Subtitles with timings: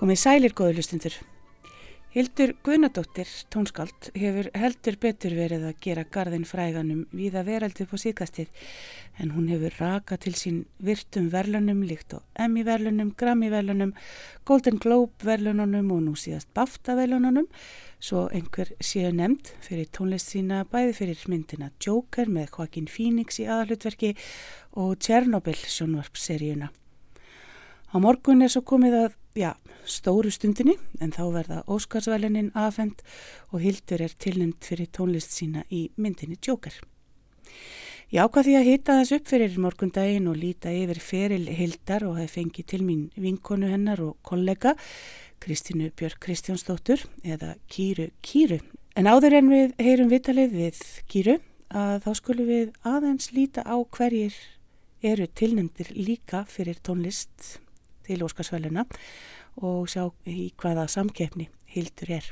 [0.00, 1.12] Komið sælir góðu lustundur.
[2.14, 8.48] Hildur Guðnadóttir, tónskáld, hefur heldur betur verið að gera gardin fræganum viða veraldi på síkastið
[9.20, 13.92] en hún hefur raka til sín virtum verlunum líkt og Emmy verlunum, Grammy verlunum,
[14.48, 17.52] Golden Globe verlununum og nú síðast BAFTA verlununum
[18.00, 23.50] svo einhver séu nefnd fyrir tónlist sína bæði fyrir myndina Joker með Joaquin Phoenix í
[23.52, 24.16] aðalutverki
[24.80, 26.72] og Chernobyl sjónvarpseríuna.
[27.90, 29.54] Á morgun er svo komið að, já,
[29.86, 33.02] stóru stundinni en þá verða Óskarsvælininn afhengt
[33.50, 36.74] og Hildur er tilnend fyrir tónlist sína í myndinni Joker.
[38.10, 42.18] Ég ákvað því að hita þess upp fyrir morgundaginn og líta yfir feril Hildar og
[42.18, 44.74] hef fengið til mín vinkonu hennar og kollega
[45.40, 48.58] Kristínu Björk Kristjánsdóttur eða Kýru Kýru.
[48.98, 51.38] En áður en við heyrum vitalið við Kýru
[51.70, 54.34] að þá skulum við aðeins líta á hverjir
[55.06, 57.60] eru tilnendir líka fyrir tónlist
[58.10, 58.86] til Óskarsvæluna
[59.62, 62.26] og sjá í hvaða samkeppni Hildur er.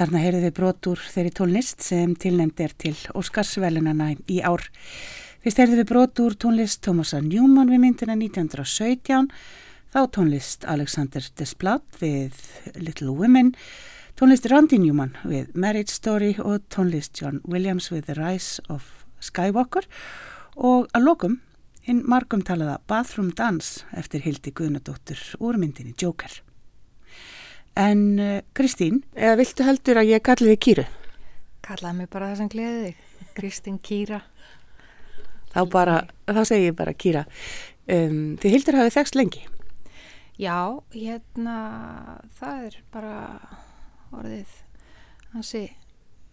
[0.00, 4.62] Þarna heyrðu við brotur þeirri tónlist sem tilnend er til Óskarsvelunana í ár.
[5.44, 9.28] Fyrst heyrðu við brotur tónlist Thomasa Newman við myndina 1917,
[9.92, 12.40] þá tónlist Alexander Desplat við
[12.80, 13.52] Little Women,
[14.16, 19.84] tónlist Randy Newman við Marriage Story og tónlist John Williams við The Rise of Skywalker
[20.56, 21.42] og að lokum
[21.84, 26.40] hinn margum talaða Bathroom Dance eftir Hildi Guðnadóttur úr myndinni Joker.
[27.78, 30.84] En uh, Kristín, eða viltu heldur að ég kalli þig Kýru?
[31.64, 34.20] Kallaði mig bara það sem gleði þig, Kristín Kýra.
[35.50, 35.96] Þá bara,
[36.26, 37.24] þá segi ég bara Kýra.
[37.90, 39.42] Um, þið hildur hafið þekst lengi?
[40.40, 41.56] Já, hérna,
[42.38, 43.16] það er bara
[44.16, 44.54] orðið,
[45.34, 45.66] hansi,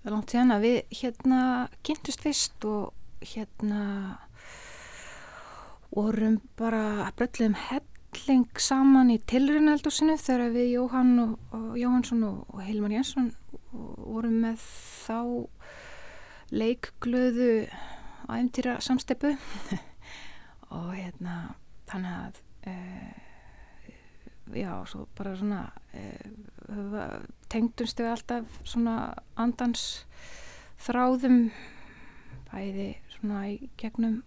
[0.07, 1.41] langt síðan að við hérna
[1.85, 3.81] kynntust fyrst og hérna
[5.91, 12.39] vorum bara bröllum hell helling saman í tilrunaldusinu þegar við Jóhann og, og Jóhannsson og,
[12.49, 13.29] og Hilmar Jensson
[13.71, 14.63] vorum með
[15.05, 15.19] þá
[16.55, 17.51] leikglöðu
[18.31, 19.35] æfntýra samsteppu
[20.77, 21.35] og hérna
[21.91, 22.41] þannig að
[22.71, 23.91] uh,
[24.55, 25.61] já, svo bara svona
[25.93, 27.19] uh,
[27.51, 28.97] tengdumst við alltaf svona
[29.37, 29.85] andans
[30.87, 31.51] þráðum
[32.49, 34.23] bæði svona í gegnum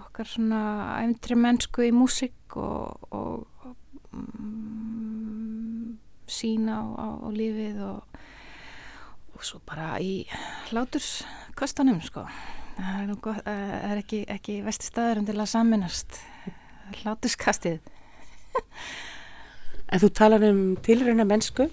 [0.00, 0.60] okkar svona
[1.00, 3.66] æfntri mennsku í músik og, og
[4.12, 5.98] um,
[6.30, 8.20] sína á, á, á lífið og,
[9.36, 10.24] og svo bara í
[10.70, 12.26] hláturskastanum sko.
[12.80, 16.20] Það er, gott, það er ekki, ekki vesti staður um til að saminast
[17.02, 17.80] hláturskastið.
[19.90, 21.66] En þú talar um tilröna mennsku.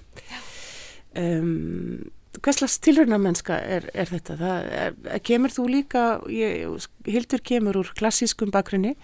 [1.17, 2.09] Um
[2.43, 4.37] hverslas tilhörnamennska er, er þetta?
[4.39, 8.95] Það, er, kemur þú líka, ég, Hildur kemur úr klassískum bakgrunni,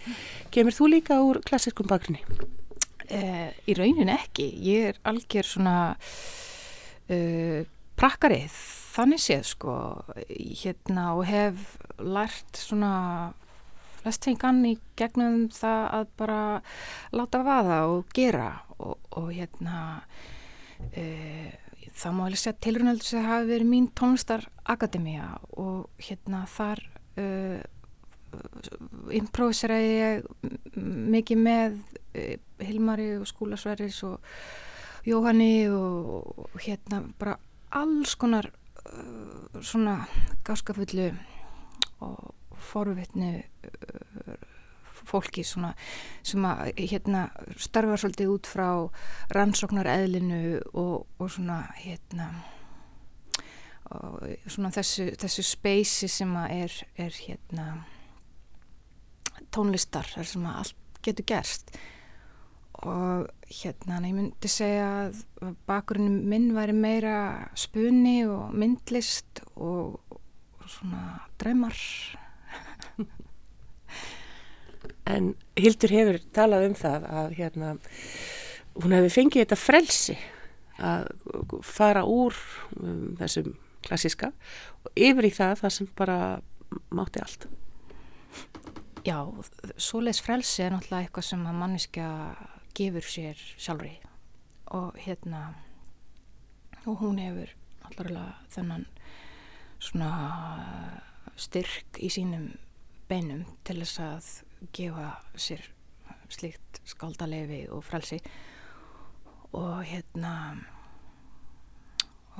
[0.53, 2.23] kemur þú líka úr klassískum bakgrunni?
[3.13, 5.77] Eh, í raunin ekki, ég er algjör svona
[7.11, 7.59] uh,
[7.99, 8.55] prakkarið,
[8.93, 9.75] þannig séð sko,
[10.63, 12.93] hérna og hef lært svona
[14.03, 16.39] flestingan í gegnum það að bara
[17.15, 19.83] láta vaða og gera og, og hérna
[20.89, 21.51] uh,
[21.93, 25.27] það má alveg segja tilrunaldur sem hafi verið mín tónlistarakademía
[25.61, 26.81] og hérna þar
[27.21, 27.61] uh,
[29.13, 30.27] improviseraði ég
[31.13, 34.35] mikið með uh, Hilmari og Skúlasverðis og
[35.05, 37.37] Jóhanni og, og hérna bara
[37.75, 38.49] alls konar
[38.87, 39.99] uh, svona
[40.47, 41.11] gáskafullu
[42.03, 44.52] og forvitnu uh,
[45.07, 45.73] fólki svona,
[46.25, 48.67] sem að hérna, starfa svolítið út frá
[49.35, 52.31] rannsóknar eðlinu og, og svona hérna
[53.93, 57.67] og svona þessu, þessu speysi sem að er, er hérna
[59.53, 61.75] tónlistar þar sem að allt getur gerst.
[62.83, 63.27] Og
[63.61, 67.17] hérna ég myndi segja að bakgrunni minn væri meira
[67.59, 71.77] spunni og myndlist og, og svona dröymar
[75.09, 77.73] En Hildur hefur talað um það að hérna,
[78.79, 80.15] hún hefur fengið þetta frelsi
[80.83, 81.09] að
[81.65, 82.37] fara úr
[82.79, 84.31] um, þessum klassiska
[84.83, 86.17] og yfir í það það sem bara
[86.95, 87.47] mátti allt.
[89.03, 89.19] Já,
[89.75, 92.07] svoleiðs frelsi er náttúrulega eitthvað sem að manniska
[92.73, 93.97] gefur sér sjálfri
[94.73, 95.43] og hérna
[96.87, 97.51] og hún hefur
[97.83, 98.87] náttúrulega þennan
[99.83, 100.09] svona
[101.35, 102.53] styrk í sínum
[103.09, 104.31] beinum til þess að
[104.71, 105.67] gefa sér
[106.33, 108.19] slíkt skaldalefi og frelsi.
[109.53, 110.33] Og hérna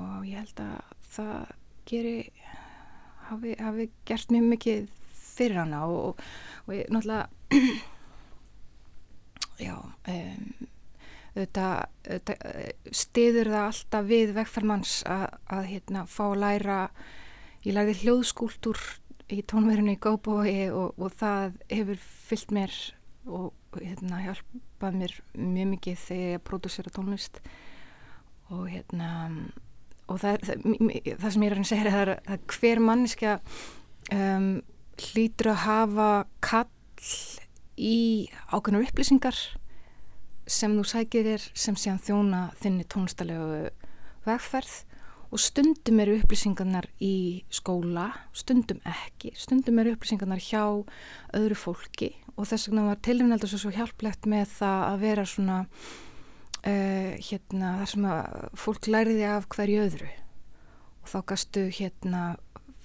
[0.01, 1.51] og ég held að það
[1.89, 2.18] geri
[3.30, 4.86] hafi, hafi gert mjög mikið
[5.34, 6.22] fyrir hana og,
[6.65, 7.27] og ég náttúrulega
[9.68, 10.68] já um,
[11.36, 11.68] þetta,
[12.08, 12.34] þetta
[12.94, 15.27] stiður það alltaf við vegferðmanns að,
[15.58, 16.80] að hérna fá að læra
[17.63, 18.82] ég læði hljóðskúltúr
[19.32, 22.77] í tónverðinu í Góbói og, og það hefur fyllt mér
[23.24, 27.39] og hérna, hjálpað mér mjög mikið þegar ég pródúsera tónlist.
[28.51, 29.12] Og hérna
[30.12, 30.68] og það, er, það,
[31.24, 33.36] það sem ég er að segja er að hver manniska
[34.13, 34.50] um,
[35.00, 36.10] hlýtur að hafa
[36.44, 37.12] kall
[37.80, 39.38] í ákveðnur upplýsingar
[40.50, 43.70] sem þú sækir þér sem sé að þjóna þinni tónlistalegu
[44.27, 44.82] vegferð
[45.34, 50.62] og stundum eru upplýsingarnar í skóla, stundum ekki, stundum eru upplýsingarnar hjá
[51.34, 52.12] öðru fólki.
[52.38, 57.74] Og þess vegna var tilvinnaldur svo, svo hjálplegt með það að vera svona uh, hérna
[57.82, 60.12] þar sem að fólk læriði af hverju öðru.
[61.02, 62.24] Og þá gastu hérna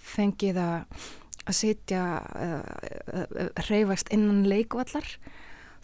[0.09, 1.09] fengið að
[1.49, 2.03] að sitja
[2.37, 2.65] uh,
[3.13, 5.07] uh, reyfast innan leikvallar.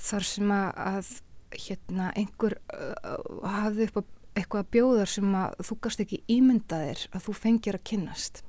[0.01, 1.15] Þar sem að
[1.55, 2.57] hérna einhver
[3.47, 4.03] hafði upp á
[4.35, 8.43] eitthvað bjóðar sem að þú gast ekki ímyndaðir að þú fengir að kynnast.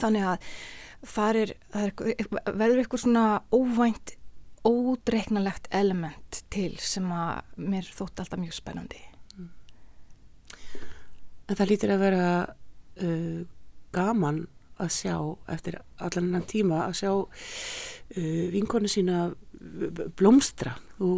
[0.00, 0.48] Þannig að
[1.10, 1.92] það er, er
[2.46, 4.14] verður eitthvað svona óvænt
[4.66, 9.00] ódreiknalegt element til sem að mér þótt alltaf mjög spennandi.
[11.50, 12.24] En það lítir að vera
[13.02, 13.40] uh,
[13.94, 14.44] gaman
[14.80, 15.16] að sjá
[15.52, 19.30] eftir allan enn tíma að sjá uh, vinkonu sína
[20.16, 20.76] blómstra.
[21.00, 21.10] Þú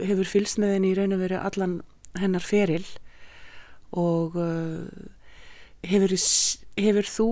[0.00, 1.76] hefur fylst með henni í raun og veru allan
[2.22, 2.86] hennar feril
[3.96, 4.86] og uh,
[5.86, 6.14] hefur,
[6.76, 7.28] hefur þú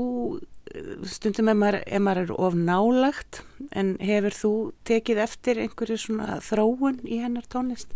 [1.08, 3.40] stundum ef maður, ef maður er of nálagt
[3.76, 4.52] en hefur þú
[4.88, 7.92] tekið eftir einhverju svona þróun í hennar tónlist?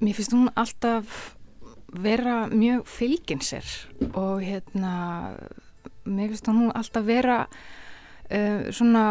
[0.00, 1.34] Mér finnst hún alltaf
[1.90, 3.66] vera mjög fylgin sér
[4.14, 5.34] og hérna
[6.06, 9.06] mér finnst hún alltaf vera uh, svona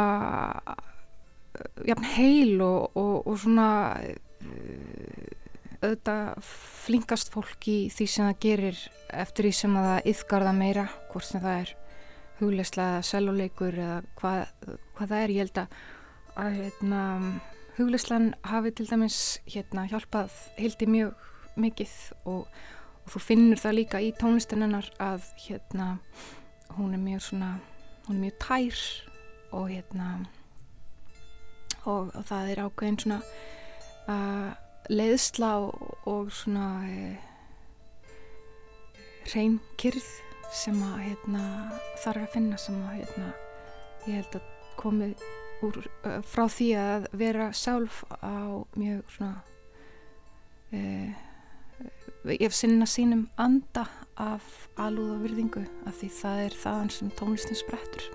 [0.64, 5.39] uh, jafn heil og, og, og svona uh,
[5.80, 8.82] auðvitað flinkast fólk í því sem það gerir
[9.22, 11.76] eftir því sem það yfgarða meira hvort sem það er
[12.40, 14.44] hugleislega seljuleikur eða hvað,
[14.98, 15.34] hvað það er.
[15.36, 15.80] Ég held að,
[16.44, 17.04] að hérna,
[17.80, 21.28] hugleislan hafi til dæmis hérna, hjálpað hildi mjög
[21.60, 21.96] mikið
[22.26, 22.46] og,
[23.06, 25.94] og þú finnur það líka í tónlistinennar að hérna,
[26.78, 27.54] hún er mjög svona
[28.10, 28.80] hún er mjög tær
[29.52, 30.08] og hérna
[31.86, 33.20] og, og það er ákveðin svona
[34.10, 34.52] uh,
[34.90, 37.28] leiðsla og, og svona uh,
[39.30, 40.08] hrein kyrð
[40.56, 41.44] sem að hérna,
[42.02, 43.30] þarf að finna sem að hérna,
[44.08, 44.48] ég held að
[44.80, 45.12] komi
[45.66, 49.36] úr, uh, frá því að vera sjálf á mjög svona
[50.74, 51.26] uh,
[52.34, 53.86] ég sinna sínum anda
[54.20, 58.10] af alúð og virðingu af því það er þaðan sem tónlistin sprettur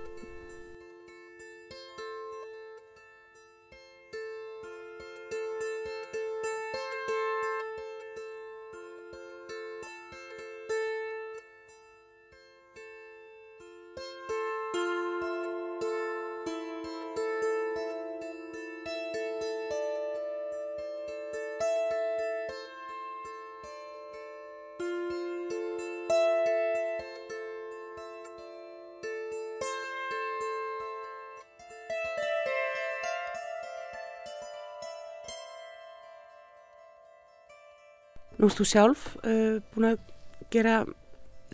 [38.45, 40.01] Nú erst þú sjálf uh, búin að
[40.53, 40.83] gera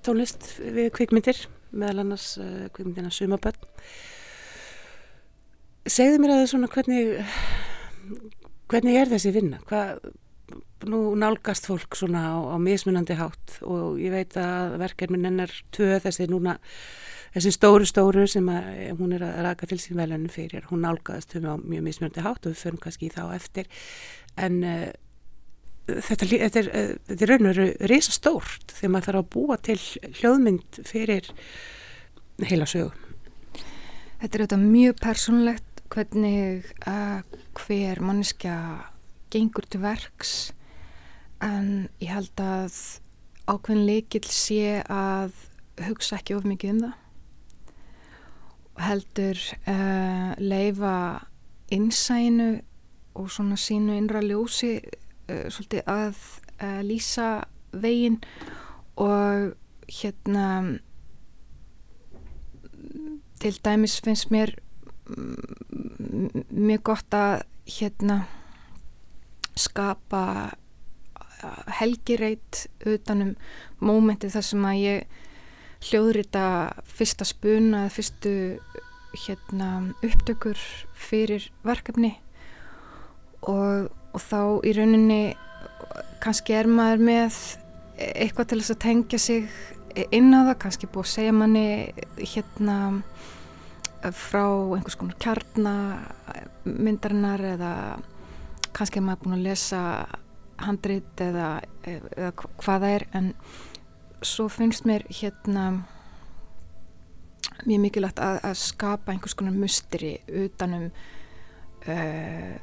[0.02, 1.38] tónlist við kvikmyndir,
[1.70, 3.52] meðal annars uh, kvikmyndina Sumaböll.
[5.86, 7.12] Segðu mér að það svona hvernig,
[8.72, 9.60] hvernig er þessi vinna?
[9.68, 10.00] Hvað,
[10.90, 15.94] nú nálgast fólk svona á, á mismunandi hátt og ég veit að verkefnin hennar töð
[16.08, 16.56] þessi núna,
[17.36, 18.66] þessi stóru stóru sem að,
[18.98, 20.66] hún er að raka til sín velunum fyrir.
[20.72, 23.70] Hún nálgast um á mjög mismunandi hátt og við förum kannski í þá eftir
[24.42, 24.90] en uh,
[25.88, 29.58] þetta, þetta, er, eh, er raun og veru reysa stórt þegar maður þarf að búa
[29.64, 29.78] til
[30.20, 31.30] hljóðmynd fyrir
[32.46, 33.06] heila sögum.
[34.20, 37.20] Þetta er auðvitað mjög persónlegt hvernig uh,
[37.58, 38.56] hver manneskja
[39.32, 40.52] gengur til verks
[41.42, 42.76] en ég held að
[43.50, 45.34] ákveðin leikil sé að
[45.86, 46.98] hugsa ekki of mikið um það
[48.70, 50.94] og heldur uh, leifa
[51.74, 52.50] innsæinu
[53.18, 54.76] og svona sínu innra ljósi
[55.52, 56.20] svolítið að
[56.60, 57.30] uh, lýsa
[57.72, 58.18] veginn
[59.00, 59.54] og
[59.90, 60.46] hérna
[63.40, 64.52] til dæmis finnst mér
[66.50, 68.20] mjög gott að hérna
[69.58, 70.22] skapa
[71.80, 73.34] helgireit utanum
[73.80, 75.20] mómentið þar sem að ég
[75.88, 76.44] hljóðrita
[76.88, 78.34] fyrsta spuna eða fyrstu
[79.24, 79.70] hérna
[80.04, 80.60] upptökur
[80.94, 82.12] fyrir verkefni.
[83.48, 85.36] Og og þá í rauninni
[86.20, 87.32] kannski er maður með
[88.00, 89.42] eitthvað til þess að tengja sig
[90.14, 91.68] inn á það, kannski búið að segja manni
[92.18, 92.76] hérna
[94.16, 97.72] frá einhvers konar kjarnamyndarinnar eða
[98.76, 99.80] kannski er maður búin að lesa
[100.60, 101.48] handrit eða,
[101.84, 103.02] eða hvað það er.
[103.16, 103.26] En
[104.24, 105.64] svo finnst mér hérna
[107.66, 112.54] mjög mikilvægt að, að skapa einhvers konar musteri utanum uh,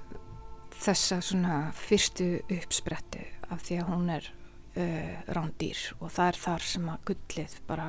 [0.77, 4.31] þessa svona fyrstu uppsprettu af því að hún er
[4.77, 7.87] uh, rándýr og það er þar sem að gullið bara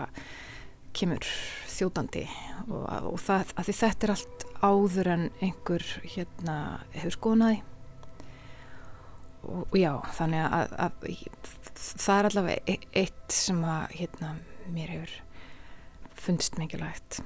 [0.96, 1.30] kemur
[1.68, 2.24] þjótandi
[2.66, 6.56] og, og það, að því þetta er allt áður en einhver hérna
[6.96, 7.60] hefur skonaði
[9.44, 14.34] og, og já, þannig að, að, að það er allavega e, eitt sem að hérna
[14.72, 15.16] mér hefur
[16.18, 17.20] fundist mikilvægt.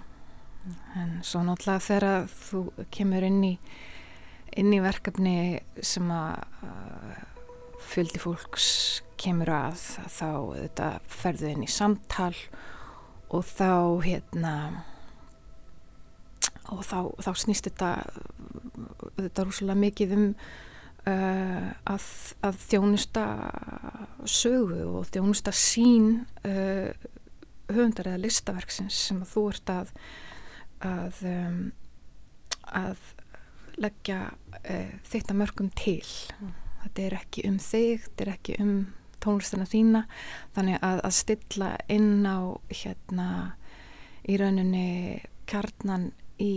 [1.00, 2.60] En svo náttúrulega þegar þú
[2.94, 3.52] kemur inn í
[4.58, 5.36] inn í verkefni
[5.84, 6.42] sem að
[7.92, 8.68] fjöldi fólks
[9.20, 9.80] kemur að
[10.10, 12.34] þá þetta ferðu inn í samtal
[13.32, 13.72] og þá
[14.04, 14.54] hérna
[16.72, 17.92] og þá, þá snýst þetta
[19.18, 22.06] þetta rúslega mikið um uh, að,
[22.46, 23.24] að þjónusta
[24.28, 26.92] sögu og þjónusta sín uh,
[27.72, 29.96] höfundar eða listaverksins sem að þú ert að
[30.82, 31.58] að, um,
[32.66, 33.10] að
[33.80, 36.02] leggja uh, þetta mörgum til.
[36.40, 36.52] Mm.
[36.82, 38.72] þetta er ekki um þig, þetta er ekki um
[39.22, 40.04] tónlistina þína.
[40.56, 43.28] Þannig að, að stilla inn á hérna
[44.28, 46.10] í rauninni kjarnan
[46.42, 46.54] í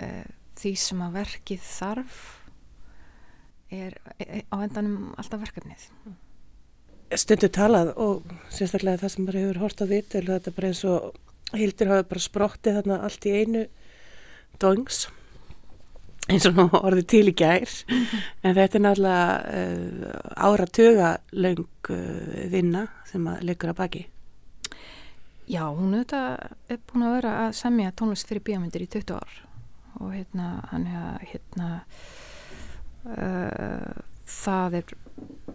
[0.00, 0.24] uh,
[0.56, 2.20] því sem að verkið þarf
[3.72, 5.88] er, er á endanum alltaf verkefnið.
[7.16, 10.82] Stundu talað og sérstaklega það sem bara hefur hort á vitt þetta er bara eins
[10.88, 11.12] og
[11.54, 13.66] Hildur hafi bara sprottið þarna allt í einu
[14.62, 15.04] dongs
[16.32, 17.72] eins og orðið til í gær.
[18.42, 24.04] En þetta er náttúrulega uh, áratuga laung uh, vinna sem að leikur að baki.
[25.46, 29.40] Já, hún auðvitað er búin að vera að semja tónlist fyrir bíamundir í 20 ár.
[30.02, 31.68] Og hérna, hann er hérna
[33.06, 33.92] uh,
[34.26, 34.96] það er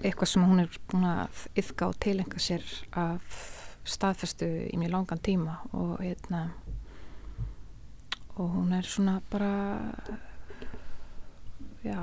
[0.02, 2.64] eitthvað sem hún er búin að yfka og tilenga sér
[2.98, 3.42] af
[3.84, 5.60] staðfestu í mjög langan tíma.
[5.76, 6.48] Og hérna
[8.40, 9.52] og hún er svona bara
[11.84, 12.02] já,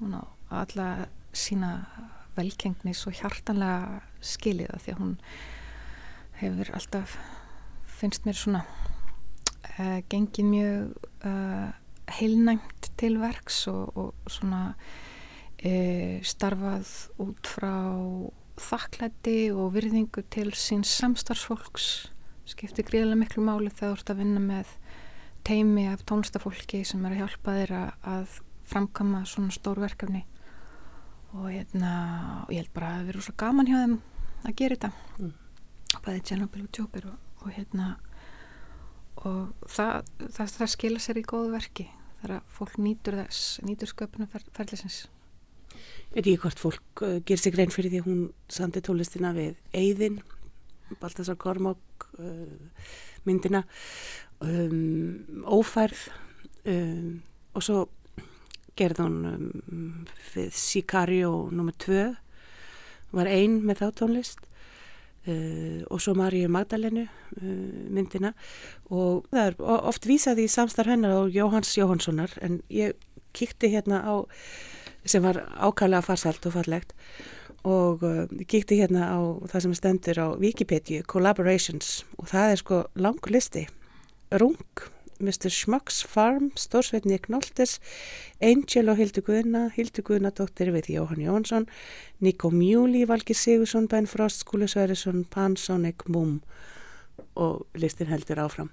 [0.00, 1.86] hún á alla sína
[2.36, 5.14] velkengni svo hjartanlega skiliða því að hún
[6.40, 7.16] hefur alltaf
[8.02, 8.62] finnst mér svona
[9.78, 11.70] uh, gengið mjög uh,
[12.18, 17.74] heilnæmt til verks og, og svona uh, starfað út frá
[18.62, 22.08] þakklætti og virðingu til síns samstarfsfólks.
[22.46, 24.72] Skiptir gríðilega miklu máli þegar þú ert að vinna með
[25.46, 28.40] teimi af tónlistafólki sem er að hjálpa þér að
[28.72, 30.24] framkama svona stór verkefni.
[31.32, 31.92] Og hérna
[32.44, 33.98] og ég held bara að það verður svo gaman hjá þeim
[34.42, 34.92] að gera þetta.
[35.18, 35.32] Mm.
[36.02, 37.88] bæðið Tjernobyl og Tjóper og, og hérna
[39.22, 41.88] og það, það, það skila sér í góðu verki
[42.22, 45.02] þar að fólk nýtur þess nýtur sköpunum fer, ferðlisins
[45.72, 49.32] Ég veit ekki hvort fólk uh, ger sig grein fyrir því að hún sandi tólistina
[49.36, 50.20] við Eyðin
[51.00, 52.82] Baltasar Kormák uh,
[53.24, 53.62] myndina.
[54.44, 56.10] Um, Ófærð
[56.68, 57.22] um,
[57.56, 57.78] og svo
[58.78, 61.74] gerði hún við Sicario nr.
[61.84, 62.06] 2
[63.12, 64.46] var einn með þá tónlist
[65.28, 67.42] uh, og svo Maríu Magdalenu uh,
[67.92, 68.32] myndina
[68.90, 69.58] og það er
[69.92, 72.96] oft vísaði í samstarf hennar og Jóhans Jóhanssonar en ég
[73.36, 74.14] kíkti hérna á
[75.04, 76.96] sem var ákvæmlega farsalt og farlegt
[77.68, 79.20] og uh, kíkti hérna á
[79.52, 83.68] það sem stendur á Wikipedia Collaborations og það er sko langur listi
[84.32, 84.88] Rung
[85.22, 85.50] Mr.
[85.52, 87.78] Schmucks Farm, Stórsveitni Knoltes,
[88.42, 91.68] Angel og Hildur Guðna, Hildur Guðnadóttir við Jóhann Jónsson,
[92.20, 96.40] Nico Mjúli, Valgi Sigursson, Ben Frost, Skúli Sværisson, Pansonic, Mum
[97.38, 98.72] og listin heldur áfram.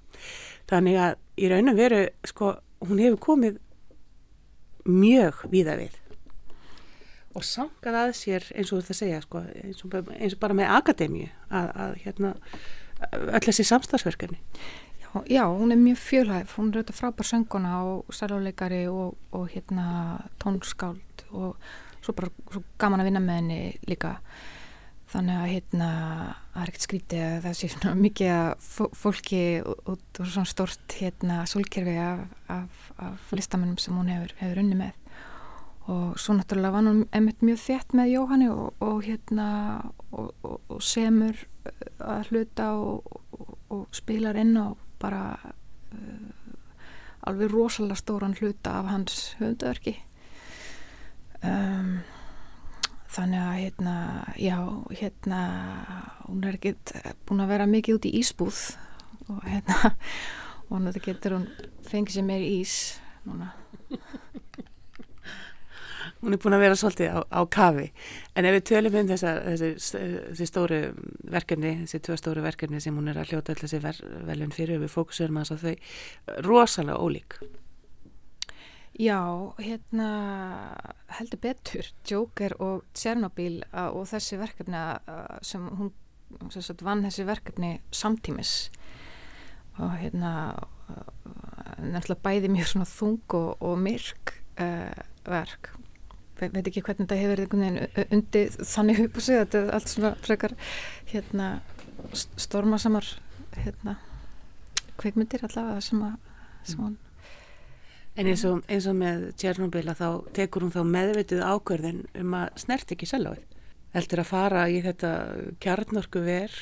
[0.68, 3.58] Þannig að í raun og veru, sko, hún hefur komið
[4.90, 5.96] mjög víða við
[7.36, 10.42] og sangað að sér eins og þú ert að segja, sko, eins og, eins og
[10.42, 12.32] bara með akademíu að, að hérna,
[13.20, 14.40] öll þessi samstagsverkefni.
[15.26, 20.22] Já, hún er mjög fjölhæf, hún er auðvitað frábær sönguna og stærluleikari og, og hérna
[20.38, 21.56] tónskáld og
[21.98, 23.56] svo bara svo gaman að vinna með henni
[23.90, 24.12] líka.
[25.10, 25.88] Þannig að hérna
[26.52, 28.68] það er ekkert skrítið að það sé svona mikið
[29.00, 32.20] fólki út úr svona stort hérna solkerfi af,
[32.54, 35.16] af, af listamennum sem hún hefur, hefur unni með.
[35.90, 39.48] Og svo náttúrulega var hún emitt mjög þétt með Jóhanni og, og hérna
[40.14, 41.34] og, og semur
[41.98, 44.70] að hluta og spilar inn á
[45.00, 46.30] bara uh,
[47.28, 49.96] alveg rosalega stóran hluta af hans höfndörki
[51.44, 51.98] um,
[53.10, 53.96] þannig að hérna,
[54.38, 54.58] já,
[54.94, 55.40] hérna
[56.28, 56.94] hún er ekkert
[57.26, 58.60] búin að vera mikið út í ísbúð
[59.28, 59.94] og hérna
[60.68, 61.48] og hann getur hún
[61.90, 62.76] fengið sér meir ís
[63.26, 63.52] núna
[66.20, 67.86] hún er búin að vera svolítið á, á kafi.
[68.36, 70.80] En ef við tölum um þessi, þessi stóru
[71.32, 75.40] verkefni þessi tvö stóru verkefni sem hún er að hljóta ver, velun fyrir við fókusurum
[75.40, 75.74] að þau
[76.46, 77.40] rosalega ólík.
[79.00, 79.22] Já,
[79.62, 80.10] hérna
[81.16, 84.82] heldur betur Joker og Tjernobyl og þessi verkefni
[85.46, 85.94] sem hún
[86.52, 88.68] sem vann þessi verkefni samtímis.
[89.80, 90.32] Og hérna
[91.80, 94.92] nefnilega bæði mjög svona þung og, og myrk uh,
[95.24, 95.72] verk
[96.40, 100.14] veit ekki hvernig þetta hefur veginn undir þannig upp og segja þetta er allt svona
[100.24, 100.56] frekar
[101.12, 101.50] hérna
[102.14, 103.12] stormasamar
[103.60, 103.98] hérna
[105.00, 106.18] kveikmyndir allavega sem að
[106.64, 106.98] sem hún
[108.18, 112.34] En eins og, eins og með Tjernobyl að þá tekur hún þá meðvitið ákverðin um
[112.36, 113.46] að snert ekki seljaðið
[113.94, 115.12] heldur að fara í þetta
[115.62, 116.56] kjarnorku ver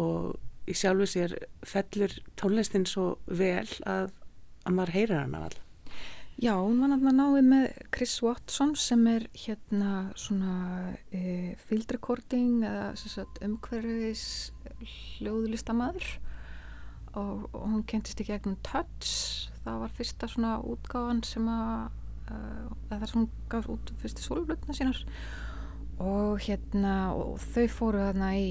[0.00, 1.34] og í sjálfu sér
[1.66, 4.10] fellur tónlistin svo vel að,
[4.66, 5.58] að maður heyrir hana all.
[6.36, 7.62] Já, hún var náttúrulega náið með
[7.96, 10.56] Chris Watson sem er hérna svona
[11.08, 12.90] e, field recording eða
[13.46, 14.52] umhverfis
[15.16, 16.10] hljóðlistamæður.
[17.16, 21.88] Og, og hún kentist í gegnum Touch, það var fyrsta svona útgáðan sem að
[22.28, 25.00] uh, það er svona gaf út fyrstu solblötna sínar.
[26.04, 28.48] Og hérna og þau fóru þarna í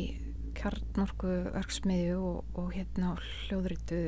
[0.57, 4.01] kjarnorku örksmiðju og, og hérna hljóðritu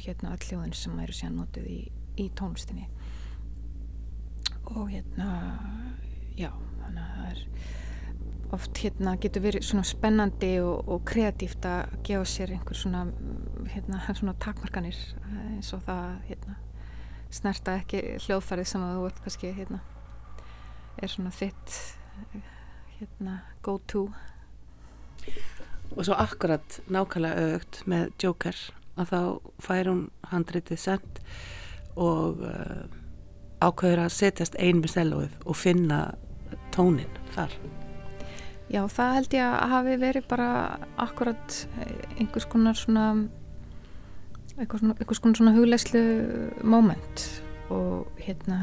[0.00, 1.80] hérna all hljóðin sem eru síðan notið í,
[2.20, 2.88] í tónlistinni.
[4.70, 5.28] Og hérna
[6.38, 6.50] já,
[6.84, 7.44] þannig að það er
[8.54, 13.04] oft hérna getur verið svona spennandi og, og kreatíft að gefa sér einhver svona
[13.70, 14.98] hérna svona takmarkanir
[15.52, 16.56] eins og það hérna
[17.30, 19.80] snerta ekki hljóðfærið sem að þú veit kannski hérna
[20.98, 21.76] er svona þitt
[22.98, 24.08] hérna go to
[25.94, 28.58] og svo akkurat nákvæmlega auðvögt með Joker
[29.00, 29.20] að þá
[29.62, 31.22] fær hún handritið send
[31.96, 32.86] og uh,
[33.60, 36.00] ákveður að setjast ein með selóið og finna
[36.74, 37.52] tónin þar.
[38.70, 40.50] Já, það held ég að hafi verið bara
[41.02, 41.56] akkurat
[42.16, 43.06] einhvers konar svona
[44.60, 46.02] einhvers konar, svona huglegslu
[46.62, 47.24] moment
[47.70, 48.60] og hérna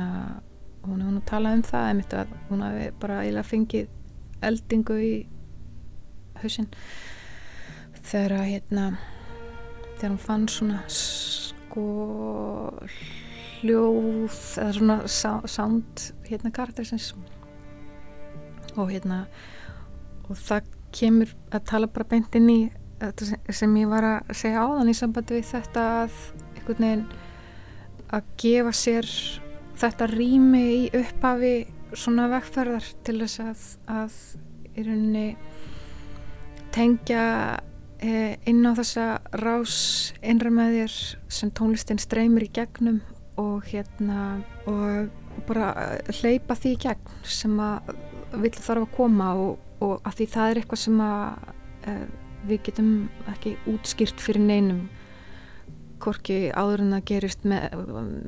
[0.86, 5.14] hún hefði nú talað um það einmitt að hún hefði bara eiginlega fengið eldingu í
[6.42, 6.70] hausinn
[7.98, 8.88] þegar að hérna
[9.98, 10.82] þegar hún fann svona
[11.78, 12.74] sko
[13.62, 14.98] hljóð eða svona
[15.50, 17.14] sound hérna karakterisins
[18.78, 19.26] og hérna
[20.28, 22.60] og það kemur að tala bara beint inn í
[23.54, 26.20] sem ég var að segja áðan í sambandi við þetta að
[26.56, 27.06] einhvern veginn
[28.18, 29.10] að gefa sér
[29.78, 31.56] þetta rými í upphafi
[31.94, 33.66] svona vegferðar til þess að,
[34.00, 34.18] að
[34.74, 35.28] í rauninni
[36.74, 37.26] tengja
[38.02, 39.06] inn á þessa
[39.42, 39.78] rás
[40.22, 40.98] innra með þér
[41.40, 43.00] sem tónlistin streymir í gegnum
[43.42, 45.10] og hérna og
[45.48, 45.72] bara
[46.20, 47.96] hleypa því í gegn sem að
[48.38, 51.52] vill þarf að koma og, og að því það er eitthvað sem að
[51.90, 52.06] eh,
[52.48, 52.92] við getum
[53.34, 54.86] ekki útskýrt fyrir neinum
[56.02, 57.64] hvorki áður en það gerist með,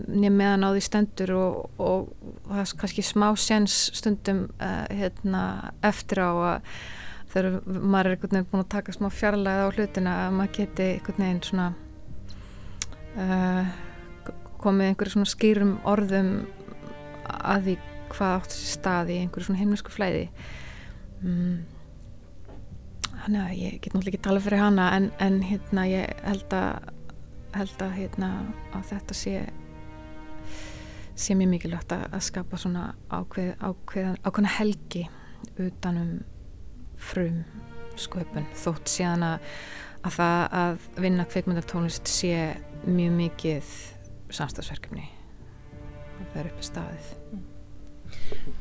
[0.09, 2.07] nefn meðan á því stendur og, og
[2.47, 5.43] það er kannski smá séns stundum uh, hérna,
[5.85, 6.73] eftir á að
[7.29, 10.87] þegar maður er einhvern veginn búin að taka smá fjarlæð á hlutina að maður geti
[10.95, 11.67] einhvern veginn svona
[13.23, 13.73] uh,
[14.59, 16.31] komið einhverju svona skýrum orðum
[17.29, 17.75] að því
[18.09, 20.23] hvað átt þessi stað í einhverju svona heimlisku flæði
[21.21, 21.57] mm.
[23.23, 26.95] þannig að ég get náttúrulega ekki tala fyrir hana en, en hérna ég held að
[27.55, 28.33] held að hérna
[28.77, 29.37] að þetta sé
[31.19, 35.07] sé mjög mikilvægt að skapa svona ákveð, ákveð, ákveðna helgi
[35.59, 36.19] utanum
[36.99, 37.43] frum
[37.99, 39.53] sköpun þótt síðan að,
[40.07, 42.33] að það að vinna kveikmyndartónlist sé
[42.87, 43.77] mjög mikið
[44.29, 45.09] samstagsverkefni
[46.33, 47.09] það er uppi staðið.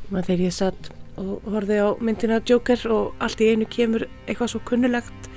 [0.09, 4.53] Maður þegar ég satt og horfið á myndina Joker og allt í einu kemur eitthvað
[4.53, 5.29] svo kunnulegt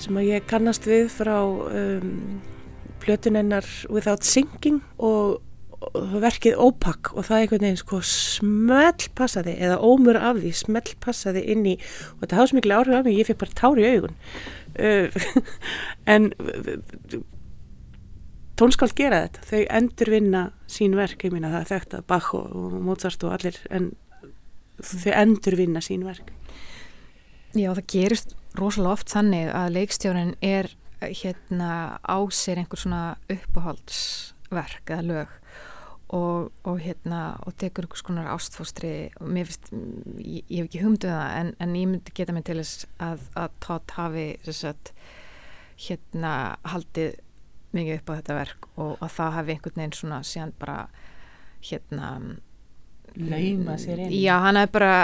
[0.00, 2.40] sem að ég kannast við frá um,
[3.02, 5.38] plötunennar Without Sinking og
[6.22, 11.42] verkið ópakk og það einhvern veginn sko smell passaði eða ómur af því smell passaði
[11.52, 11.74] inn í
[12.14, 14.16] og þetta hafði svo miklu áhrif af mig, ég fikk bara tár í augun.
[14.76, 15.26] Uh,
[16.14, 16.30] en
[18.56, 23.28] tónskáld gera þetta, þau endurvinna sín verk, ég minna það þekkt að Bach og Mozart
[23.28, 23.92] og allir en
[24.80, 26.32] þau endurvinna sín verk.
[27.56, 33.02] Já, það gerist rosalega oft þannig að leikstjórin er hérna á sér einhver svona
[34.46, 35.28] uppáhaldsverk eða lög
[36.14, 39.72] og, og hérna og tekur einhvers konar ástfóstri og mér finnst,
[40.22, 42.86] ég, ég hef ekki humduð um það en, en ég myndi geta mig til þess
[43.02, 44.92] að, að Todd hafi sagt,
[45.88, 47.18] hérna haldið
[47.76, 50.78] mikið upp á þetta verk og að það hafi einhvern veginn svona síðan bara
[51.66, 52.12] hérna
[53.16, 54.14] lauma sér inn.
[54.14, 54.94] Já, hann er bara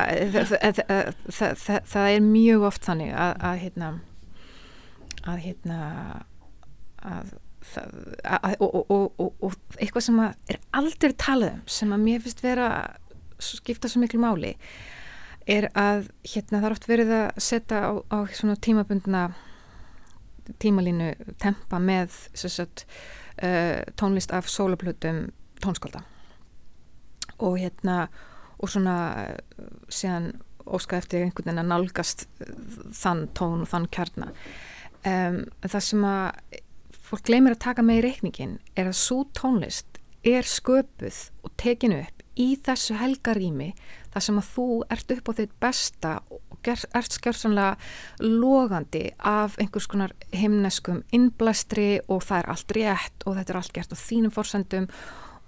[1.32, 3.92] það er mjög oft þannig að, að hérna
[5.22, 5.78] að hérna
[7.02, 7.38] að það,
[8.60, 12.72] og, og, og, eitthvað sem er aldrei talað um sem að mér finnst vera
[13.42, 14.54] skipta svo miklu máli
[15.50, 19.24] er að hérna það er oft verið að setja á, á svona tímabundna
[20.62, 22.84] tímalínu tempa með sagt,
[23.42, 25.28] uh, tónlist af sóluplutum
[25.62, 26.02] tónskólda
[27.38, 28.06] og hérna
[28.58, 32.26] og svona uh, síðan óska eftir einhvern veginn að nálgast
[32.94, 34.34] þann tón og þann kjarnar
[35.06, 36.60] um, það sem að
[37.12, 41.98] fólk glemir að taka með í reikningin er að svo tónlist er sköpuð og tekinu
[42.06, 43.72] upp í þessu helgarými
[44.14, 47.74] þar sem að þú ert upp á þitt besta og ert skjörsanlega
[48.22, 53.74] logandi af einhvers konar himneskum innblæstri og það er allt rétt og þetta er allt
[53.76, 54.88] gert á þínum fórsendum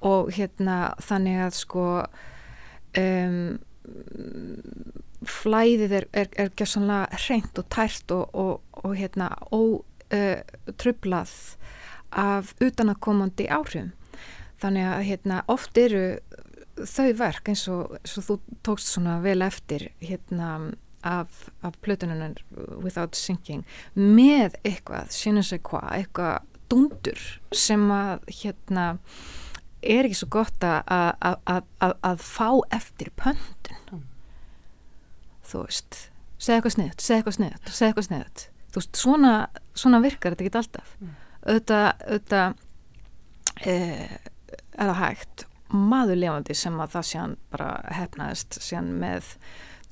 [0.05, 1.87] og hérna þannig að sko
[3.01, 3.41] um,
[5.25, 11.57] flæðið er, er, er gjörsanlega reynd og tært og, og, og hérna ótröflað uh,
[12.15, 13.93] af utanakomandi áhrifum.
[14.63, 16.05] Þannig að hérna oft eru
[16.75, 18.37] þau verk eins og, eins og þú
[18.67, 20.73] tókst svona vel eftir hérna
[21.05, 22.41] af, af plötununar
[22.83, 23.65] Without Sinking
[23.95, 27.21] með eitthvað, sínum sig hvað, eitthvað dundur
[27.55, 28.87] sem að hérna
[29.85, 34.03] er ekki svo gott að fá eftir pöndun mm.
[35.45, 36.01] þú veist
[36.39, 39.35] segja eitthvað sniðt, segja eitthvað sniðt, segja eitthvað sniðt þú veist, svona,
[39.79, 40.95] svona virkar þetta ekki alltaf.
[41.01, 41.13] Mm.
[41.45, 43.77] auðvitað, auðvitað e,
[44.75, 45.47] er það hægt.
[45.75, 49.31] Maður lefandi sem að það séðan bara hefnaðist séðan með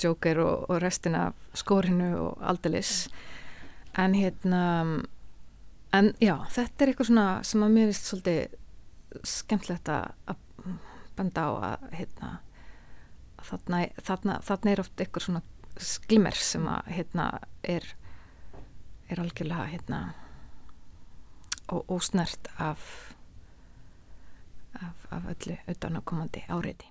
[0.02, 3.06] Joker og, og restina skórinu og aldelis
[3.98, 4.62] en hérna
[5.92, 8.56] en já, þetta er eitthvað svona sem að mér vist svolítið
[9.28, 10.38] skemmtlegt að
[11.18, 12.30] benda á að hérna
[13.44, 15.42] þarna, þarna, þarna er oft eitthvað svona
[15.82, 17.26] sklimmer sem að hérna
[17.64, 17.86] er
[19.12, 20.02] er algjörlega hérna
[21.68, 23.12] og ósnert af
[24.74, 26.88] af, af öllu utanakomandi áriði.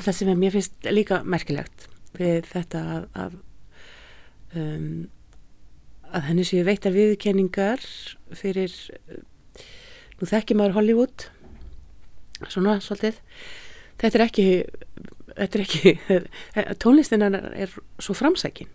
[0.00, 3.34] En það sem mér finnst líka merkilegt við þetta að að,
[4.56, 4.94] um,
[6.08, 7.84] að henni séu veittar viðkenningar
[8.32, 8.72] fyrir
[10.20, 11.28] nú þekki maður Hollywood
[12.48, 13.20] svona svolítið.
[14.00, 14.46] Þetta er ekki,
[15.36, 15.94] þetta er ekki
[16.82, 18.72] tónlistinna er svo framsækin.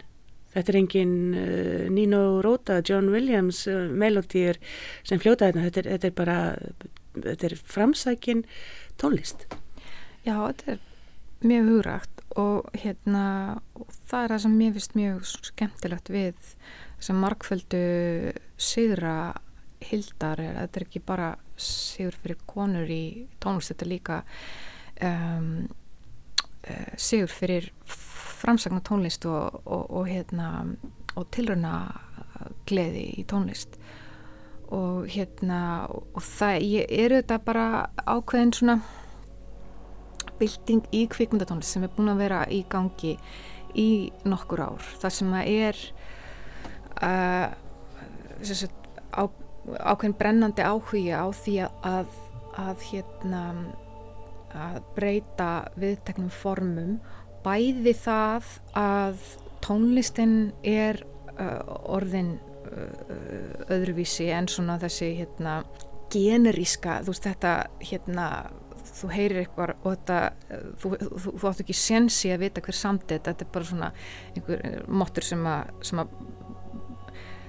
[0.56, 4.62] Þetta er engin uh, Nino Rota, John Williams uh, melodýr
[5.04, 6.38] sem fljóta þetta þetta er, þetta er bara
[7.18, 8.46] þetta er framsækin
[9.02, 9.50] tónlist.
[10.24, 10.86] Já, þetta er
[11.44, 13.26] mjög hugrægt og hérna
[13.76, 16.52] og það er það sem mér finnst mjög skemmtilegt við
[17.00, 17.82] þessar markföldu
[18.58, 19.16] siðra
[19.86, 24.22] hildar er þetta er ekki bara sigur fyrir konur í tónlist, þetta er líka
[25.06, 25.50] um,
[26.66, 30.50] uh, sigur fyrir framsagna tónlist og, og, og hérna
[31.16, 31.76] og tilröna
[32.68, 33.78] gleði í tónlist.
[34.76, 37.66] Og hérna og það er þetta bara
[38.02, 38.80] ákveðin svona
[40.40, 43.16] bilding í kvikmyndatónlist sem er búin að vera í gangi
[43.76, 43.90] í
[44.28, 44.92] nokkur ár.
[45.02, 45.82] Það sem að er
[47.02, 47.48] uh,
[49.16, 49.24] á,
[49.92, 52.14] ákveðin brennandi áhuga á því að,
[52.56, 53.44] að hérna
[54.56, 57.00] að breyta viðteknum formum
[57.46, 58.48] bæði það
[58.80, 59.26] að
[59.66, 61.02] tónlistin er
[61.36, 61.60] uh,
[61.92, 62.38] orðin
[62.70, 65.60] uh, öðruvísi en svona þessi hérna
[66.14, 68.28] generíska, þú veist þetta hérna,
[68.96, 70.20] þú heyrir eitthvað og þetta,
[70.82, 73.92] þú, þú, þú átt ekki sensi að vita hver samtið, þetta er bara svona
[74.34, 76.16] einhver móttur sem að, sem að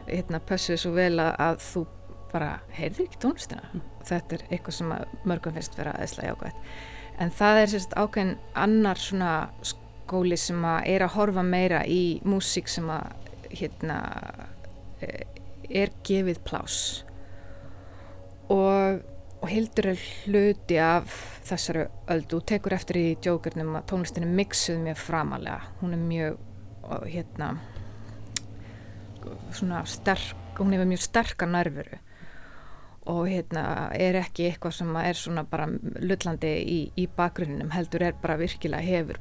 [0.06, 1.86] hérna pössuði svo vel að, að þú
[2.32, 3.70] bara heyrir ekki tónlistina.
[3.72, 3.86] Mm.
[4.06, 4.92] þetta er eitthvað sem
[5.26, 6.70] mörgum finnst vera aðeinslega jákvæmt
[7.22, 9.32] en það er sérst ákveðin annar svona
[9.64, 13.14] skóli sem að er að horfa meira í músík sem að
[13.56, 13.98] hérna
[15.00, 15.24] e,
[15.66, 16.78] er gefið plás
[18.52, 19.02] og,
[19.42, 21.12] og hildur er hluti af
[21.46, 26.02] þessari öldu og tekur eftir í djókurnum að tónlistin er mixuð mjög framalega hún er
[26.02, 26.38] mjög
[27.10, 27.54] hérna
[29.52, 31.98] svona sterk hún hefur mjög sterkar nærveru.
[33.06, 35.68] Og hérna er ekki eitthvað sem er svona bara
[36.02, 39.20] lullandi í, í bakgrunninum heldur er bara virkilega hefur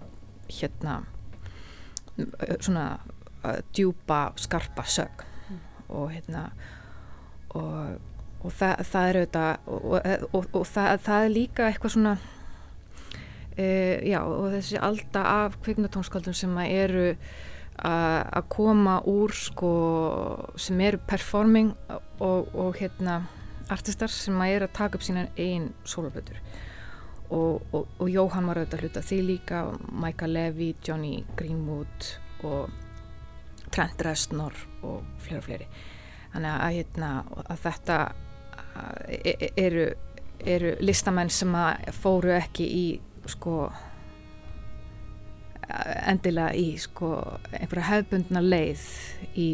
[0.50, 1.04] hérna
[2.64, 2.88] svona
[3.76, 5.60] djúpa skarpa sög mm.
[5.90, 6.48] og hérna
[7.50, 8.00] og,
[8.46, 9.98] og það, það er auðvitað og,
[10.32, 12.14] og, og það, það er líka eitthvað svona
[13.58, 13.68] e,
[14.12, 17.10] já og þessi alltaf af kviknatónskaldum sem eru
[17.76, 19.72] að koma úr sko
[20.56, 21.74] sem eru performing
[22.24, 23.18] og hérna
[23.68, 26.40] artistar sem að er að taka upp sína einn soloplötur
[27.30, 32.10] og, og, og Jóhann var auðvitað hluta því líka Michael Levy, Johnny Greenwood
[32.46, 32.70] og
[33.74, 35.68] Trent Reznor og fleiri og fleiri.
[36.36, 37.10] Þannig að, hérna,
[37.46, 37.98] að þetta
[39.58, 39.90] eru,
[40.40, 41.56] eru listamenn sem
[41.96, 42.86] fóru ekki í
[43.30, 43.70] sko
[46.06, 47.12] endilega í sko
[47.52, 48.84] einhverja hefbundna leið
[49.40, 49.50] í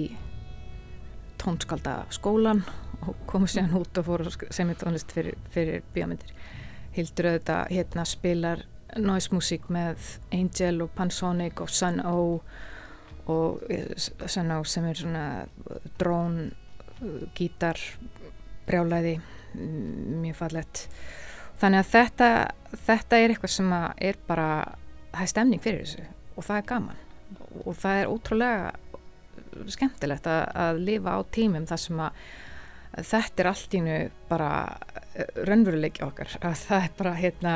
[1.41, 2.63] tónskalda skólan
[3.01, 6.35] og komu sér út og fóru sem er tónlist fyrir, fyrir bíómyndir.
[6.93, 8.65] Hildur auðvitað hérna spilar
[8.99, 12.41] noise músík með Angel og Pansonic og Sun O
[13.31, 15.25] og eh, Sun O sem er svona
[15.99, 17.79] drón uh, gítar
[18.67, 19.17] brjálæði
[19.53, 20.85] mjög fallett
[21.61, 22.29] þannig að þetta,
[22.87, 24.49] þetta er eitthvað sem er bara
[25.11, 26.05] það er stemning fyrir þessu
[26.35, 27.01] og það er gaman.
[27.65, 28.71] Og það er ótrúlega
[29.71, 32.21] skemmtilegt að, að lifa á tímum þar sem að
[33.11, 33.97] þetta er allt ínu
[34.29, 34.51] bara
[35.13, 36.37] eh, raunveruleiki okkar.
[36.47, 37.55] Að það er bara hérna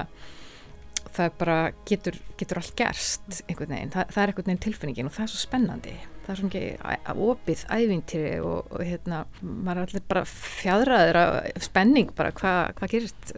[1.16, 5.16] það bara getur, getur allt gerst einhvern veginn, það, það er einhvern veginn tilfinningin og
[5.16, 5.96] það er svo spennandi,
[6.26, 11.68] það er svo mikið opið ævintýri og, og hérna maður er allir bara fjadraður af
[11.70, 13.36] spenning bara hvað hva gerist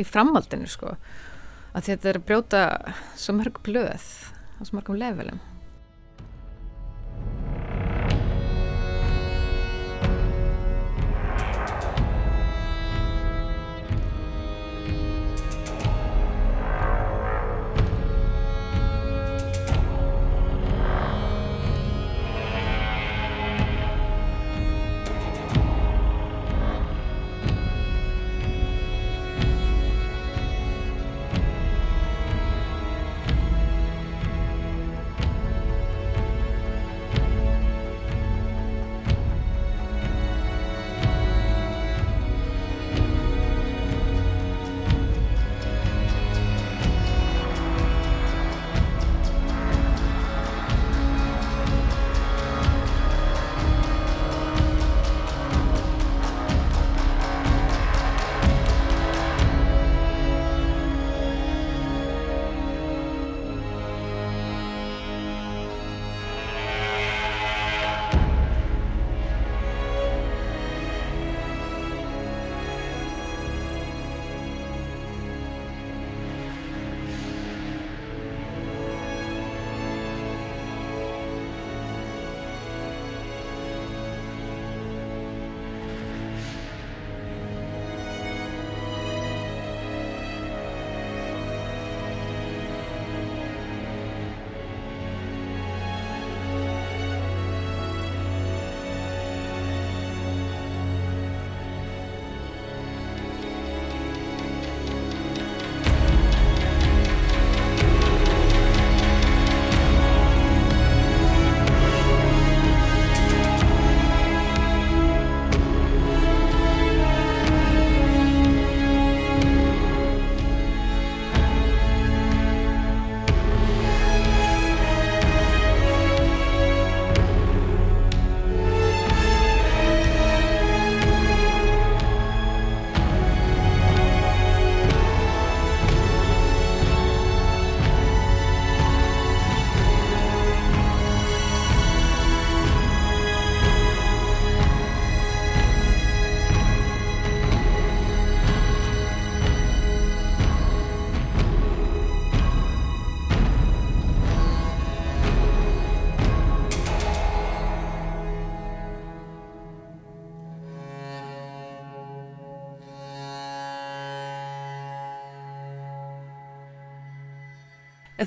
[0.00, 0.96] í framhaldinu sko.
[1.70, 2.64] Að þetta er brjóta
[3.14, 4.08] svo mörg blöð
[4.58, 5.38] á svo mörgum levelum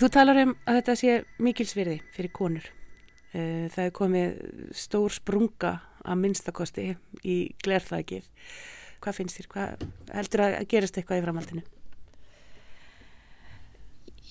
[0.03, 2.65] þú talar um að þetta sé mikilsverði fyrir konur.
[3.31, 4.41] Eh, það er komið
[4.75, 6.89] stór sprunga að minnstakosti
[7.23, 8.27] í glerþækið.
[9.03, 9.47] Hvað finnst þér?
[9.53, 9.85] Hvað
[10.17, 11.63] heldur að gerast eitthvað í framhaldinu?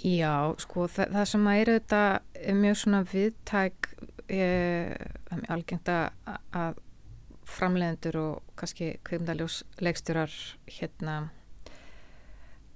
[0.02, 3.90] Já, sko, það, það sem að er auðvitað mjög svona viðtæk
[4.28, 4.94] eh,
[5.54, 6.80] algengt að
[7.52, 10.32] framlegendur og kannski kvimdaljós leikstjórar
[10.66, 11.16] hérna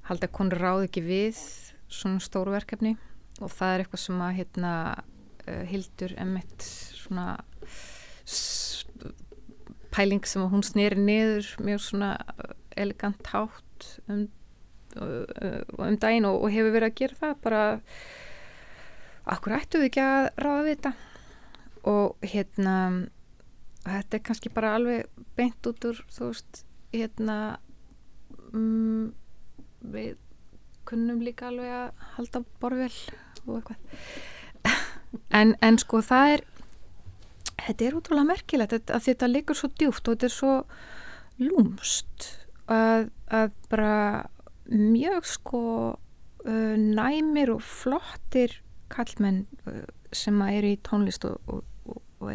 [0.06, 1.40] halda konur ráð ekki við
[1.92, 2.96] svona stóru verkefni
[3.40, 7.26] og það er eitthvað sem að hérna uh, hildur emitt svona
[9.94, 14.26] pæling sem að hún snýri niður mjög svona uh, elegant hátt um,
[14.98, 17.62] uh, um daginn og, og hefur verið að gera það bara
[19.36, 20.94] akkur ættu við ekki að ráða við þetta
[21.86, 22.76] og hérna
[23.86, 26.62] þetta er kannski bara alveg beint út úr þú veist
[26.94, 27.38] hérna
[28.52, 29.12] um,
[29.82, 30.16] við
[30.88, 32.92] kunnum líka alveg að halda borvel
[33.46, 33.78] og eitthvað.
[35.34, 36.44] En, en sko það er
[37.66, 40.54] þetta er útrúlega merkilegt að þetta liggur svo djúft og þetta er svo
[41.42, 42.26] lúmst
[42.72, 43.96] að, að bara
[44.66, 45.62] mjög sko
[46.46, 48.58] uh, næmir og flottir
[48.92, 49.84] kallmenn uh,
[50.14, 52.30] sem að eru í tónlist og, og, og,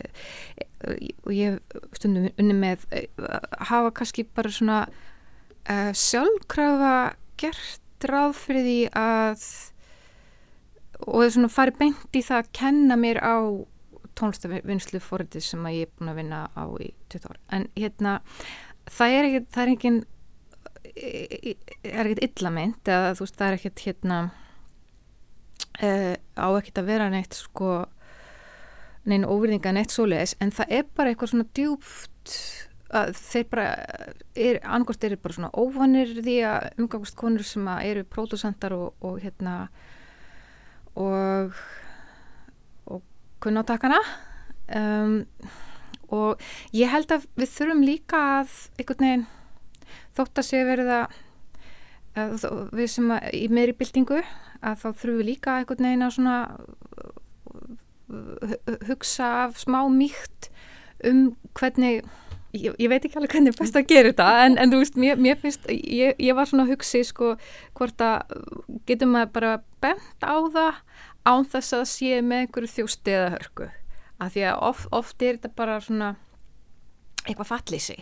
[1.25, 1.59] og ég
[1.97, 3.39] stundum unni með uh,
[3.71, 6.95] hafa kannski bara svona uh, sjálfkrafa
[7.41, 9.45] gert ráð fyrir því að
[11.01, 13.35] og það er svona farið beint í það að kenna mér á
[14.19, 18.15] tónlistavinslu fóröldið sem að ég er búin að vinna á í 20 ára en hérna
[18.91, 20.09] það er ekkert það er ekkert
[20.91, 24.19] er ekkert illament eða þú veist það er ekkert hérna
[25.81, 27.71] uh, á ekkert að vera neitt sko
[29.07, 32.35] neina óverðinga neitt svoleiðis en það er bara eitthvað svona djúpt
[32.91, 33.67] að þeir bara
[34.75, 39.55] angort eru bara svona óvanir því að umgangast konur sem eru pródusentar og, og hérna
[40.99, 41.55] og
[42.91, 43.01] og
[43.43, 43.99] kunnátakana
[44.75, 45.25] um,
[46.11, 46.41] og
[46.75, 49.27] ég held að við þurfum líka að einhvern veginn
[50.17, 51.19] þótt að sé verið að,
[52.19, 56.15] að við sem að í meiri byltingu að þá þurfum við líka einhvern veginn að
[56.17, 56.37] svona
[58.89, 60.51] hugsa af smá mýkt
[61.07, 62.03] um hvernig
[62.51, 65.19] Ég, ég veit ekki alveg hvernig best að gera þetta en, en þú veist, mér,
[65.23, 67.35] mér finnst ég, ég var svona að hugsi sko
[67.77, 68.33] hvort að
[68.89, 70.81] getum maður bara bent á það
[71.31, 73.69] án þess að sé með einhverju þjósti eða hörku?
[74.21, 76.11] Af því að of, oft er þetta bara svona
[77.23, 77.97] eitthvað fallísi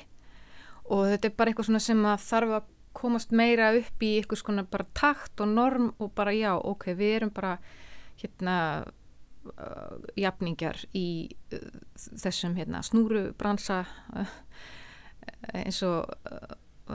[0.89, 2.69] og þetta er bara eitthvað svona sem að þarf að
[2.99, 7.19] komast meira upp í eitthvað svona bara takt og norm og bara já, ok, við
[7.19, 7.57] erum bara
[8.19, 8.55] hérna
[10.19, 13.83] jafningar í uh, þessum hérna, snúru bransa
[14.15, 14.35] uh,
[15.53, 16.09] eins og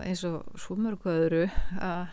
[0.03, 2.13] eins og svo mörgu öðru uh,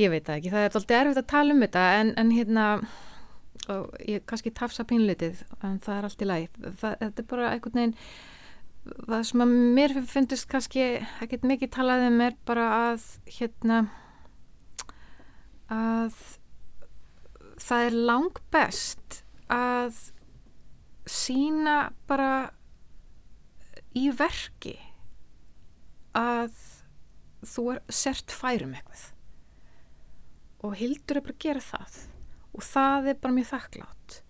[0.00, 2.68] ég veit það ekki, það er alltaf erfitt að tala um þetta en, en hérna
[3.70, 7.78] og ég kannski tafsa pínlitið en það er allt í læg þetta er bara einhvern
[7.80, 7.96] veginn
[8.84, 10.86] það sem að mér finnst kannski
[11.24, 13.06] ekkert mikið talaðið um er bara að
[13.38, 13.78] hérna
[15.72, 16.18] að
[17.64, 19.98] það er lang best að
[21.10, 22.50] sína bara
[23.94, 24.78] í verki
[26.16, 26.54] að
[27.44, 29.10] þú er sért færum eitthvað.
[30.64, 31.98] Og Hildur er bara að gera það.
[32.54, 34.20] Og það er bara mjög þakklátt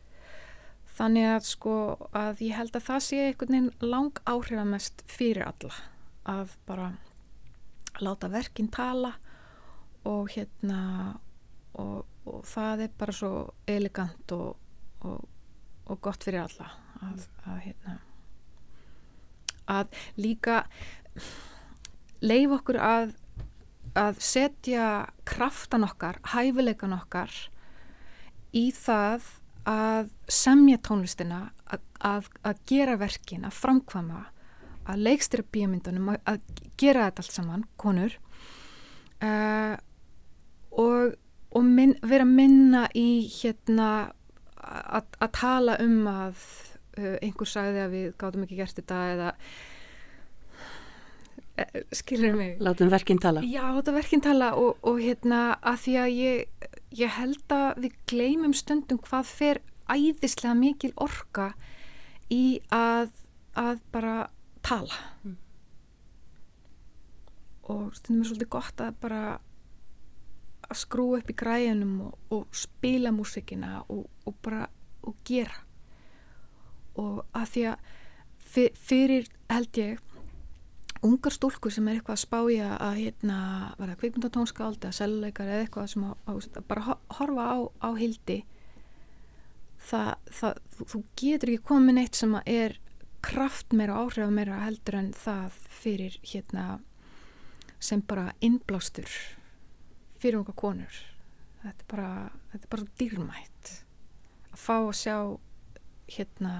[0.94, 1.74] þannig að sko
[2.14, 5.74] að ég held að það sé einhvern veginn lang áhrifamest fyrir alla
[6.30, 6.90] að bara
[8.02, 9.14] láta verkinn tala
[10.08, 10.80] og hérna
[11.80, 13.32] og, og það er bara svo
[13.70, 14.54] elegant og,
[15.04, 15.28] og,
[15.86, 16.70] og gott fyrir alla
[17.04, 17.98] að, að hérna
[19.70, 20.64] að líka
[22.24, 23.14] leif okkur að
[23.94, 24.86] að setja
[25.28, 27.30] kraftan okkar, hæfileikan okkar
[28.54, 29.28] í það
[29.70, 31.40] að semja tónlistina
[32.04, 32.28] að,
[32.68, 34.24] gera verkin, að framkvama
[34.90, 38.18] að leikstýra bíomindunum að, að gera þetta allt saman, konur.
[39.24, 39.78] Uh,
[40.76, 41.14] og,
[41.54, 44.10] og minn, vera minna í hérna
[44.64, 46.42] að tala um að
[46.98, 49.30] uh, einhver sagði að við gáðum ekki gert þetta eða
[51.58, 52.56] uh, skilur mig?
[52.64, 53.44] Látum verkinn tala.
[53.46, 56.66] Já, látum verkinn tala og, og hérna að því að ég,
[57.04, 59.62] ég held að við gleymum stundum hvað fer
[59.92, 61.52] æðislega mikil orka
[62.32, 63.10] í að,
[63.60, 64.18] að bara
[64.64, 65.00] tala.
[65.24, 65.40] Mm.
[67.64, 69.20] og stundum er svolítið gott að bara
[70.68, 74.66] að skrú upp í græðinum og, og spila músikina og, og bara
[75.04, 75.60] og gera.
[77.00, 77.92] Og að því að
[78.54, 80.02] fyr, fyrir held ég
[81.04, 83.38] ungar stúlkur sem er eitthvað að spája að hérna
[83.76, 88.38] verða kvikmyndatónskáld eða seljuleikar eða eitthvað sem að, að bara horfa á, á hildi
[89.84, 92.78] það, það þú, þú getur ekki komin eitt sem að er
[93.24, 96.66] kraft meira og áhrif meira heldur en það fyrir hérna
[97.84, 99.10] sem bara innblástur
[100.24, 101.00] fyrir unga konur.
[101.60, 102.12] Þetta er bara,
[102.52, 103.72] þetta er bara dýrmætt.
[104.54, 105.16] Að fá að sjá
[106.14, 106.54] hérna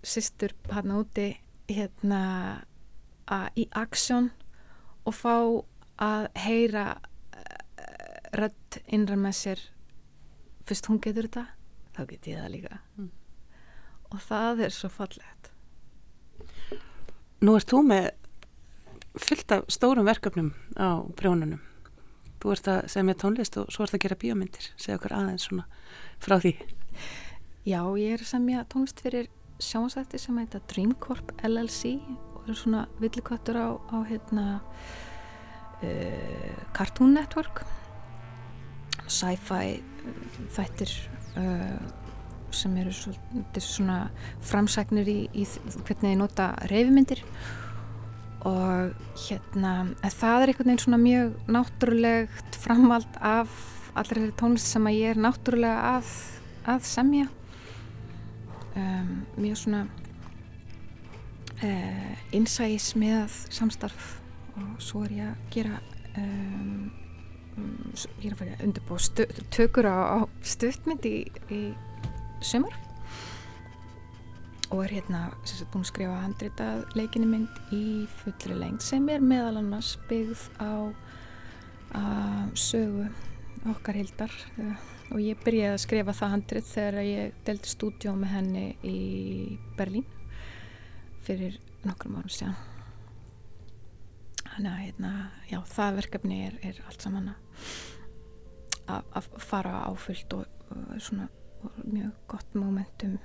[0.00, 1.30] sýstur hann úti
[1.70, 2.20] hérna
[3.56, 4.30] í aksjón
[5.06, 5.36] og fá
[6.00, 9.62] að heyra uh, rödd innra með sér
[10.66, 11.44] fyrst hún getur þetta
[11.96, 12.80] þá get ég það líka.
[12.96, 13.10] Mm.
[14.10, 15.50] og það er svo fallegt.
[17.40, 18.10] Nú ert þú með
[19.20, 21.60] fullt af stórum verkefnum á prjónunum
[22.40, 24.70] þú ert að segja með tónlist og svo ert að gera bíómyndir.
[24.80, 25.66] Segja okkar aðeins svona
[26.22, 26.54] frá því.
[27.68, 29.28] Já, ég er að semja tónlist fyrir
[29.60, 31.98] sjónsætti sem heita Dreamcorp LLC
[32.32, 34.46] og er svona villikvættur á, á hérna
[35.84, 37.64] uh, Cartoon Network.
[39.10, 40.20] Sci-fi uh,
[40.56, 40.94] þættir
[41.36, 41.80] uh,
[42.50, 42.90] sem eru
[43.62, 44.08] svona,
[44.42, 45.44] framsæknir í, í
[45.86, 47.59] hvernig ég nota reyfmyndir og
[48.40, 53.52] hérna það er einhvern veginn svona mjög náttúrulegt framvald af
[53.98, 56.12] allri tónlist sem að ég er náttúrulega að,
[56.70, 57.26] að semja.
[58.78, 59.80] Um, mjög svona
[61.58, 64.12] uh, innsæs með samstarf
[64.54, 65.80] og svo er ég að gera
[66.20, 66.86] um,
[68.22, 71.16] ég er að fara að undirbúa tökur á, á stöðmynd í,
[71.50, 71.60] í
[72.46, 72.76] sömur
[74.70, 77.84] og er hérna sagt, búin að skrifa handritað leikinni mynd í
[78.20, 80.72] fullri lengt sem er meðal annars byggð á
[82.54, 83.08] sögu
[83.70, 84.34] okkar hildar.
[85.10, 88.98] Og ég byrjaði að skrifa það handrit þegar ég delti stúdjó með henni í
[89.78, 90.06] Berlín
[91.26, 92.54] fyrir nokkrum árum síðan.
[94.44, 95.12] Þannig að hérna,
[95.50, 97.34] já, það verkefni er, er allt saman
[98.90, 101.28] að fara áfullt og, og svona
[101.60, 103.18] og mjög gott momentum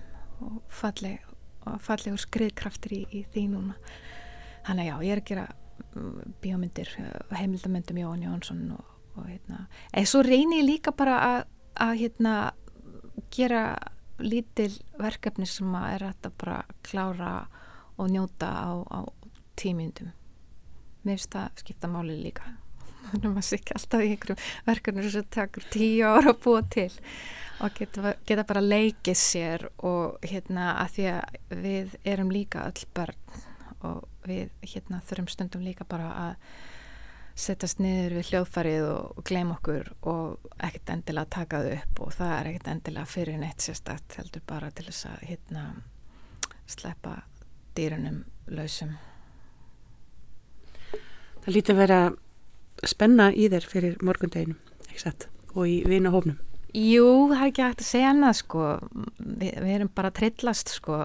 [0.43, 1.34] og falleg
[1.83, 3.77] fallegur skriðkraftur í, í því núna.
[4.65, 5.45] Þannig að já, ég er að gera
[5.85, 6.93] mm, bíómyndir,
[7.35, 9.65] heimildamöndum Jón Jónsson og, og hérna.
[9.91, 11.39] Eða svo reynir ég líka bara að,
[11.87, 12.35] að hérna
[13.35, 13.63] gera
[14.21, 17.31] lítil verkefni sem að er að bara klára
[17.95, 18.99] og njóta á, á
[19.59, 20.13] tímyndum.
[21.05, 22.55] Mér finnst það skipta máli líka
[23.15, 26.61] þannig að maður sé ekki alltaf í einhverjum verkefnir sem takur tíu ára að búa
[26.75, 26.91] til
[27.63, 32.87] og geta, geta bara leikið sér og hérna að því að við erum líka öll
[32.95, 33.43] börn
[33.85, 36.33] og við hérna þurfum stundum líka bara að
[37.35, 42.13] setjast niður við hljóðfarið og, og gleym okkur og ekkert endilega taka þau upp og
[42.15, 45.65] það er ekkert endilega fyrir neitt sérstætt heldur bara til þess að hérna
[46.71, 47.17] sleppa
[47.75, 48.23] dýrunum
[48.55, 48.95] lausum.
[51.43, 51.99] Það líti að vera
[52.91, 54.57] spenna í þér fyrir morgundeginum,
[54.89, 56.37] ekki satt, og í vinahofnum.
[56.75, 58.63] Jú, það er ekki hægt að segja annað sko,
[59.15, 60.97] Vi, við erum bara trillast sko,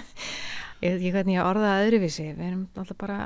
[0.82, 3.18] ég veit ekki hvernig ég orðaði öðruvísi, við erum alltaf bara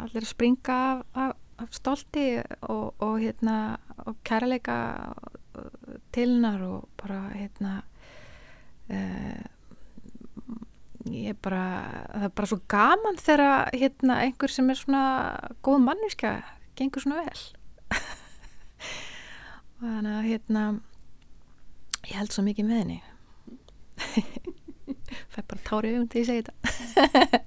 [0.00, 2.26] allir að springa af, af, af stolti
[2.66, 4.78] og, og hérna, og kærleika
[6.14, 7.78] tilnar og bara hérna,
[8.90, 9.46] uh,
[11.08, 11.64] ég er bara,
[12.10, 15.02] það er bara svo gaman þegar hérna einhver sem er svona
[15.64, 16.34] góð manniska
[16.78, 17.42] gengur svona vel.
[19.78, 20.62] Og þannig að hérna
[22.08, 23.00] ég held svo mikið með henni.
[25.32, 27.42] Fær bara tári auðvun til að segja þetta.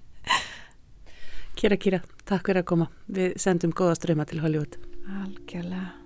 [1.62, 2.92] Kira, Kira, takk fyrir að koma.
[3.12, 4.80] Við sendum góða ströma til Hollywood.
[5.22, 6.01] Algjörlega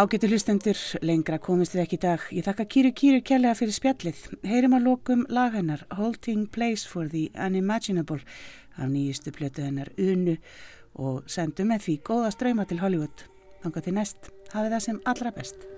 [0.00, 2.22] Ágætu hlustendur, lengra komist við ekki í dag.
[2.32, 4.20] Ég þakka Kýru Kýru kjærlega fyrir spjallið.
[4.48, 8.22] Heyrim að lokum lag hennar Holding Place for the Unimaginable
[8.80, 10.38] af nýjistu blötu hennar Unu
[10.96, 13.26] og sendum með því góða ströyma til Hollywood.
[13.60, 15.69] Þanga til næst, hafið það sem allra best.